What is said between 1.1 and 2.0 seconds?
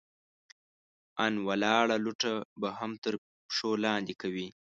ان ولاړه